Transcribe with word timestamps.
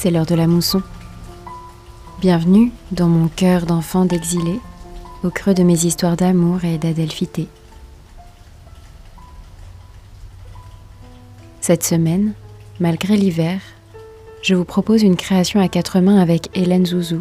c'est 0.00 0.10
l'heure 0.10 0.24
de 0.24 0.34
la 0.34 0.46
mousson. 0.46 0.82
Bienvenue 2.22 2.72
dans 2.90 3.06
mon 3.06 3.28
cœur 3.28 3.66
d'enfant 3.66 4.06
d'exilé, 4.06 4.58
au 5.22 5.28
creux 5.28 5.52
de 5.52 5.62
mes 5.62 5.84
histoires 5.84 6.16
d'amour 6.16 6.64
et 6.64 6.78
d'adelphité. 6.78 7.48
Cette 11.60 11.84
semaine, 11.84 12.32
malgré 12.78 13.14
l'hiver, 13.18 13.60
je 14.40 14.54
vous 14.54 14.64
propose 14.64 15.02
une 15.02 15.16
création 15.16 15.60
à 15.60 15.68
quatre 15.68 16.00
mains 16.00 16.18
avec 16.18 16.48
Hélène 16.56 16.86
Zouzou, 16.86 17.20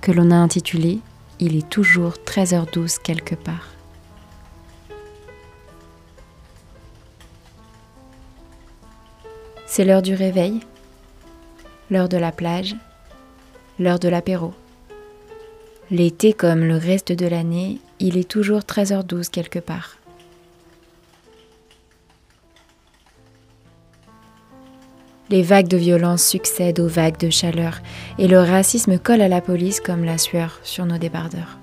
que 0.00 0.10
l'on 0.10 0.32
a 0.32 0.36
intitulée 0.36 0.98
Il 1.38 1.54
est 1.54 1.70
toujours 1.70 2.14
13h12 2.26 2.98
quelque 3.00 3.36
part. 3.36 3.68
C'est 9.68 9.84
l'heure 9.84 10.02
du 10.02 10.14
réveil, 10.16 10.60
l'heure 11.90 12.08
de 12.08 12.16
la 12.16 12.32
plage, 12.32 12.74
l'heure 13.78 13.98
de 13.98 14.08
l'apéro. 14.08 14.54
L'été 15.90 16.32
comme 16.32 16.64
le 16.64 16.76
reste 16.76 17.12
de 17.12 17.26
l'année, 17.26 17.78
il 18.00 18.16
est 18.16 18.28
toujours 18.28 18.60
13h12 18.60 19.30
quelque 19.30 19.58
part. 19.58 19.96
Les 25.28 25.42
vagues 25.42 25.68
de 25.68 25.76
violence 25.76 26.24
succèdent 26.24 26.78
aux 26.78 26.86
vagues 26.86 27.18
de 27.18 27.30
chaleur 27.30 27.80
et 28.18 28.28
le 28.28 28.38
racisme 28.38 28.98
colle 28.98 29.20
à 29.20 29.28
la 29.28 29.40
police 29.40 29.80
comme 29.80 30.04
la 30.04 30.18
sueur 30.18 30.60
sur 30.62 30.86
nos 30.86 30.98
débardeurs. 30.98 31.58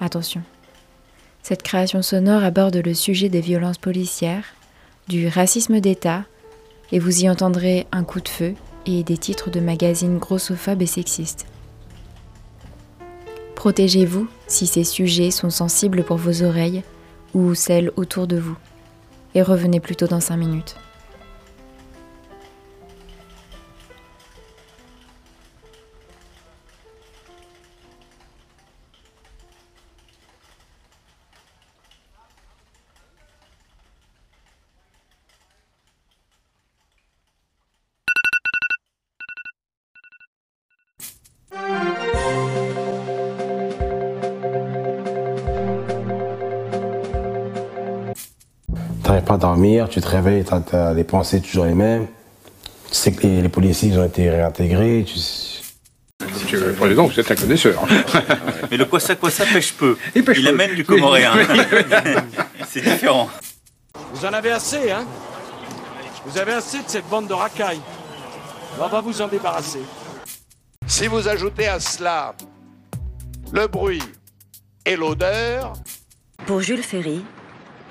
Attention, 0.00 0.42
cette 1.42 1.62
création 1.62 2.02
sonore 2.02 2.44
aborde 2.44 2.76
le 2.76 2.94
sujet 2.94 3.28
des 3.28 3.40
violences 3.40 3.78
policières, 3.78 4.44
du 5.08 5.28
racisme 5.28 5.80
d'État, 5.80 6.24
et 6.92 6.98
vous 6.98 7.24
y 7.24 7.30
entendrez 7.30 7.86
un 7.92 8.04
coup 8.04 8.20
de 8.20 8.28
feu 8.28 8.54
et 8.86 9.02
des 9.02 9.18
titres 9.18 9.50
de 9.50 9.60
magazines 9.60 10.18
grossophobes 10.18 10.82
et 10.82 10.86
sexistes. 10.86 11.46
Protégez-vous 13.54 14.28
si 14.46 14.66
ces 14.66 14.84
sujets 14.84 15.30
sont 15.30 15.50
sensibles 15.50 16.04
pour 16.04 16.16
vos 16.16 16.42
oreilles 16.42 16.82
ou 17.34 17.54
celles 17.54 17.90
autour 17.96 18.26
de 18.26 18.38
vous, 18.38 18.56
et 19.34 19.42
revenez 19.42 19.80
plutôt 19.80 20.06
dans 20.06 20.20
5 20.20 20.36
minutes. 20.36 20.76
T'arrives 49.08 49.24
pas 49.24 49.34
à 49.34 49.38
dormir, 49.38 49.88
tu 49.88 50.02
te 50.02 50.06
réveilles, 50.06 50.44
t'as, 50.44 50.60
t'as 50.60 50.92
les 50.92 51.02
pensées 51.02 51.40
toujours 51.40 51.64
les 51.64 51.72
mêmes. 51.72 52.06
Tu 52.90 52.94
sais 52.94 53.10
que 53.10 53.26
les, 53.26 53.40
les 53.40 53.48
policiers 53.48 53.88
ils 53.88 53.98
ont 53.98 54.04
été 54.04 54.28
réintégrés. 54.28 55.02
Tu... 55.06 55.18
Monsieur 56.30 56.66
le 56.66 56.74
Président, 56.74 57.06
vous 57.06 57.18
êtes 57.18 57.30
un 57.30 57.34
connaisseur. 57.34 57.82
Mais 58.70 58.76
le 58.76 58.84
quoi 58.84 59.00
ça 59.00 59.14
quoi 59.14 59.30
ça 59.30 59.46
pêche 59.46 59.72
peu. 59.72 59.96
Il 60.14 60.22
pêche 60.22 60.42
peu. 60.42 60.48
amène 60.50 60.74
du 60.74 60.84
comoréen. 60.84 61.32
C'est 62.68 62.82
différent. 62.82 63.30
Vous 64.12 64.26
en 64.26 64.32
avez 64.34 64.50
assez, 64.50 64.90
hein? 64.90 65.06
Vous 66.26 66.36
avez 66.36 66.52
assez 66.52 66.76
de 66.76 66.88
cette 66.88 67.08
bande 67.08 67.28
de 67.28 67.32
racailles. 67.32 67.80
On 68.78 68.88
va 68.88 69.00
vous 69.00 69.22
en 69.22 69.28
débarrasser. 69.28 69.80
Si 70.86 71.06
vous 71.06 71.26
ajoutez 71.26 71.66
à 71.66 71.80
cela 71.80 72.34
le 73.54 73.68
bruit 73.68 74.02
et 74.84 74.96
l'odeur, 74.96 75.72
Pour 76.44 76.60
Jules 76.60 76.82
Ferry, 76.82 77.24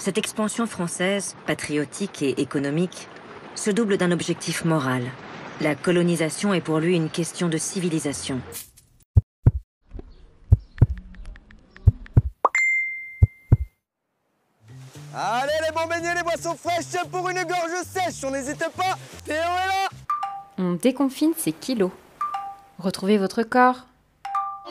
cette 0.00 0.18
expansion 0.18 0.66
française, 0.66 1.36
patriotique 1.46 2.22
et 2.22 2.40
économique, 2.40 3.08
se 3.54 3.70
double 3.70 3.98
d'un 3.98 4.12
objectif 4.12 4.64
moral. 4.64 5.02
La 5.60 5.74
colonisation 5.74 6.54
est 6.54 6.62
pour 6.62 6.78
lui 6.78 6.96
une 6.96 7.10
question 7.10 7.48
de 7.48 7.58
civilisation. 7.58 8.40
Allez 15.14 15.52
les 15.66 15.72
bons 15.72 15.86
beignets, 15.86 16.14
les 16.14 16.22
boissons 16.22 16.56
fraîches 16.56 17.04
pour 17.10 17.28
une 17.28 17.42
gorge 17.42 17.84
sèche, 17.84 18.24
on 18.24 18.30
n'hésite 18.30 18.64
pas, 18.76 18.96
Théo 19.24 19.34
est 19.34 19.66
là 19.66 19.88
On 20.56 20.72
déconfine 20.74 21.32
ses 21.36 21.52
kilos. 21.52 21.90
Retrouvez 22.78 23.18
votre 23.18 23.42
corps. 23.42 23.86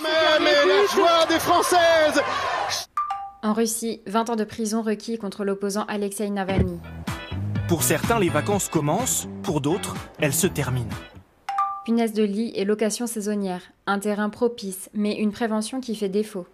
Mais 0.02 0.66
la 0.66 0.88
joie 0.88 1.26
des 1.28 1.40
Françaises 1.40 2.24
En 3.42 3.54
Russie, 3.54 4.02
20 4.06 4.32
ans 4.32 4.36
de 4.36 4.44
prison 4.44 4.82
requis 4.82 5.18
contre 5.18 5.46
l'opposant 5.46 5.86
Alexei 5.88 6.30
Navalny. 6.30 6.78
Pour 7.70 7.84
certains, 7.84 8.20
les 8.20 8.28
vacances 8.28 8.68
commencent, 8.68 9.30
pour 9.44 9.62
d'autres, 9.62 9.96
elles 10.20 10.34
se 10.34 10.46
terminent. 10.46 10.90
Punaise 11.86 12.12
de 12.12 12.24
lit 12.24 12.52
et 12.56 12.66
location 12.66 13.08
saisonnière. 13.08 13.62
Un 13.88 14.00
terrain 14.00 14.30
propice, 14.30 14.90
mais 14.94 15.16
une 15.16 15.32
prévention 15.32 15.80
qui 15.80 15.96
fait 15.96 16.10
défaut. 16.10 16.48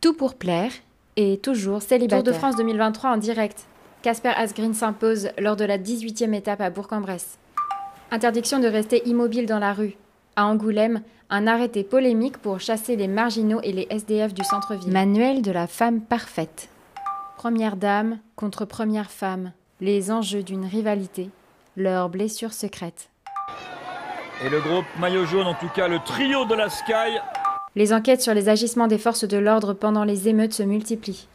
Tout 0.00 0.14
pour 0.14 0.36
plaire 0.36 0.72
et 1.16 1.36
toujours 1.36 1.82
célibataire. 1.82 2.24
Tour 2.24 2.32
de 2.32 2.38
France 2.38 2.56
2023 2.56 3.10
en 3.10 3.16
direct. 3.18 3.66
Casper 4.00 4.32
Asgreen 4.34 4.72
s'impose 4.72 5.28
lors 5.38 5.56
de 5.56 5.66
la 5.66 5.76
18e 5.76 6.32
étape 6.32 6.62
à 6.62 6.70
Bourg-en-Bresse. 6.70 7.36
Interdiction 8.10 8.58
de 8.58 8.68
rester 8.68 9.06
immobile 9.06 9.44
dans 9.44 9.58
la 9.58 9.74
rue. 9.74 9.98
À 10.38 10.44
Angoulême, 10.44 11.02
un 11.30 11.48
arrêté 11.48 11.82
polémique 11.82 12.38
pour 12.38 12.60
chasser 12.60 12.94
les 12.94 13.08
marginaux 13.08 13.58
et 13.64 13.72
les 13.72 13.88
SDF 13.90 14.32
du 14.34 14.44
centre-ville. 14.44 14.92
Manuel 14.92 15.42
de 15.42 15.50
la 15.50 15.66
femme 15.66 16.00
parfaite. 16.00 16.68
Première 17.36 17.74
dame 17.74 18.20
contre 18.36 18.64
première 18.64 19.10
femme. 19.10 19.50
Les 19.80 20.12
enjeux 20.12 20.44
d'une 20.44 20.64
rivalité. 20.64 21.30
Leurs 21.76 22.08
blessures 22.08 22.52
secrètes. 22.52 23.10
Et 24.44 24.48
le 24.48 24.60
groupe 24.60 24.84
maillot 25.00 25.24
jaune, 25.24 25.48
en 25.48 25.54
tout 25.54 25.70
cas 25.74 25.88
le 25.88 25.98
trio 26.06 26.44
de 26.44 26.54
la 26.54 26.70
Sky. 26.70 27.18
Les 27.74 27.92
enquêtes 27.92 28.22
sur 28.22 28.32
les 28.32 28.48
agissements 28.48 28.86
des 28.86 28.98
forces 28.98 29.26
de 29.26 29.38
l'ordre 29.38 29.72
pendant 29.72 30.04
les 30.04 30.28
émeutes 30.28 30.54
se 30.54 30.62
multiplient. 30.62 31.26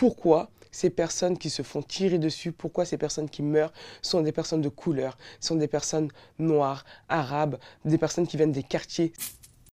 Pourquoi 0.00 0.48
ces 0.70 0.88
personnes 0.88 1.36
qui 1.36 1.50
se 1.50 1.60
font 1.60 1.82
tirer 1.82 2.18
dessus, 2.18 2.52
pourquoi 2.52 2.86
ces 2.86 2.96
personnes 2.96 3.28
qui 3.28 3.42
meurent 3.42 3.74
sont 4.00 4.22
des 4.22 4.32
personnes 4.32 4.62
de 4.62 4.70
couleur, 4.70 5.18
sont 5.40 5.56
des 5.56 5.68
personnes 5.68 6.08
noires, 6.38 6.86
arabes, 7.10 7.58
des 7.84 7.98
personnes 7.98 8.26
qui 8.26 8.38
viennent 8.38 8.50
des 8.50 8.62
quartiers 8.62 9.12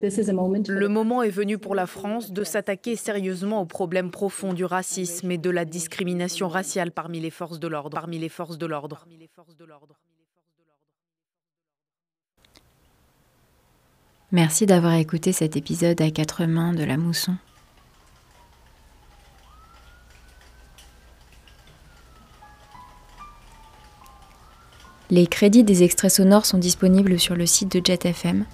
Le 0.01 0.87
moment 0.89 1.23
est 1.23 1.29
venu 1.29 1.59
pour 1.59 1.75
la 1.75 1.87
France 1.87 2.33
de 2.33 2.43
s'attaquer 2.43 2.97
sérieusement 2.97 3.61
aux 3.61 3.67
problèmes 3.67 4.11
profonds 4.11 4.55
du 4.55 4.65
racisme 4.65 5.31
et 5.31 5.37
de 5.37 5.51
la 5.51 5.67
discrimination 5.67 6.49
raciale 6.49 6.91
parmi 6.91 7.21
les 7.21 7.29
forces 7.29 7.61
de 7.61 7.69
l'ordre. 7.69 7.99
Parmi 7.99 8.17
les 8.17 8.31
forces 8.31 8.57
de 8.57 8.65
l'ordre. 8.65 9.05
Merci 14.33 14.65
d'avoir 14.65 14.95
écouté 14.95 15.33
cet 15.33 15.55
épisode 15.59 16.01
à 16.01 16.11
quatre 16.11 16.47
mains 16.47 16.73
de 16.73 16.83
la 16.83 16.97
mousson. 16.97 17.37
Les 25.15 25.29
crédits 25.29 25.63
des 25.63 25.85
extraits 25.85 26.11
sonores 26.11 26.45
sont 26.45 26.59
disponibles 26.59 27.21
sur 27.21 27.37
le 27.37 27.47
site 27.47 27.71
de 27.71 27.81
JetFM 27.81 28.47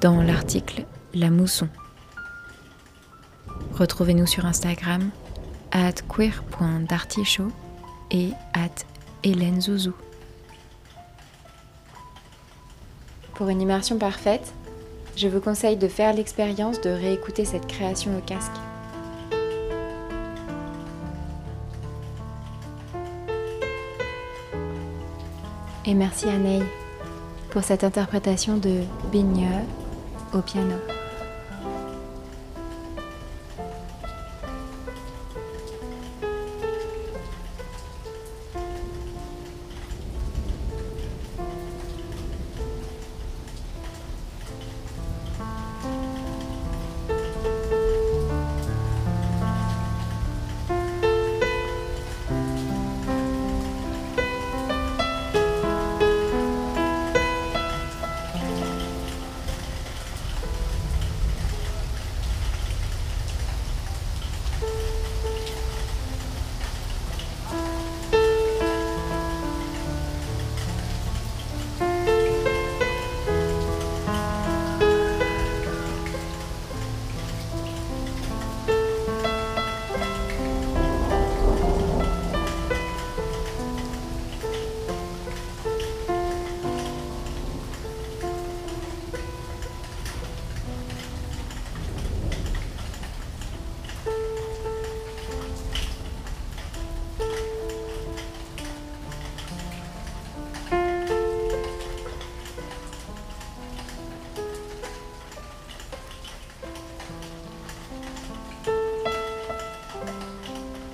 dans 0.00 0.22
l'article 0.22 0.86
La 1.12 1.28
mousson. 1.28 1.68
Retrouvez-nous 3.74 4.26
sur 4.26 4.46
Instagram 4.46 5.10
at 5.70 5.92
queer.dartishow 6.08 7.48
et 8.10 8.30
at 8.54 8.82
Hélène 9.24 9.60
Zouzou. 9.60 9.92
Pour 13.34 13.50
une 13.50 13.60
immersion 13.60 13.98
parfaite, 13.98 14.54
je 15.16 15.28
vous 15.28 15.40
conseille 15.40 15.76
de 15.76 15.88
faire 15.88 16.14
l'expérience 16.14 16.80
de 16.80 16.88
réécouter 16.88 17.44
cette 17.44 17.66
création 17.66 18.16
au 18.16 18.22
casque. 18.22 18.56
Et 25.88 25.94
merci 25.94 26.26
à 26.26 26.36
pour 27.48 27.64
cette 27.64 27.82
interprétation 27.82 28.58
de 28.58 28.82
Bigneux 29.10 29.64
au 30.34 30.42
piano. 30.42 30.74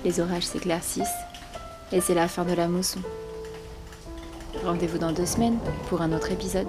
Les 0.05 0.19
orages 0.19 0.45
s'éclaircissent 0.45 1.19
et 1.91 1.99
c'est 1.99 2.13
la 2.13 2.27
fin 2.27 2.45
de 2.45 2.53
la 2.53 2.67
mousson. 2.67 2.99
Rendez-vous 4.63 4.99
dans 4.99 5.11
deux 5.11 5.25
semaines 5.25 5.57
pour 5.89 6.01
un 6.01 6.13
autre 6.13 6.31
épisode. 6.31 6.67